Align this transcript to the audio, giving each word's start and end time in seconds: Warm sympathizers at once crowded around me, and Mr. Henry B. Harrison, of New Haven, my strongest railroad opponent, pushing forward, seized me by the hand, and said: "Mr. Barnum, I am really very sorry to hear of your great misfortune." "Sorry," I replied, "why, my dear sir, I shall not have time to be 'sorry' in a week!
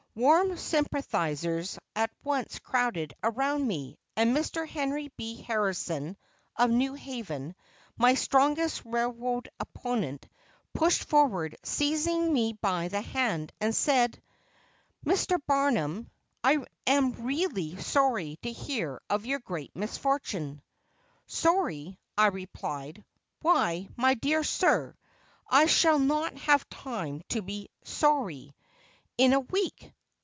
Warm 0.13 0.57
sympathizers 0.57 1.79
at 1.95 2.11
once 2.21 2.59
crowded 2.59 3.13
around 3.23 3.65
me, 3.65 3.97
and 4.17 4.35
Mr. 4.35 4.67
Henry 4.67 5.09
B. 5.15 5.41
Harrison, 5.41 6.17
of 6.57 6.69
New 6.69 6.95
Haven, 6.95 7.55
my 7.95 8.15
strongest 8.15 8.83
railroad 8.83 9.47
opponent, 9.57 10.27
pushing 10.73 11.07
forward, 11.07 11.55
seized 11.63 12.09
me 12.11 12.51
by 12.51 12.89
the 12.89 12.99
hand, 12.99 13.53
and 13.61 13.73
said: 13.73 14.21
"Mr. 15.05 15.39
Barnum, 15.47 16.09
I 16.43 16.57
am 16.85 17.13
really 17.13 17.69
very 17.69 17.81
sorry 17.81 18.35
to 18.41 18.51
hear 18.51 19.01
of 19.09 19.25
your 19.25 19.39
great 19.39 19.73
misfortune." 19.77 20.61
"Sorry," 21.25 21.97
I 22.17 22.27
replied, 22.27 23.05
"why, 23.41 23.87
my 23.95 24.15
dear 24.15 24.43
sir, 24.43 24.93
I 25.49 25.67
shall 25.67 25.99
not 25.99 26.35
have 26.35 26.67
time 26.69 27.21
to 27.29 27.41
be 27.41 27.69
'sorry' 27.85 28.53
in 29.17 29.31
a 29.31 29.39
week! 29.39 29.93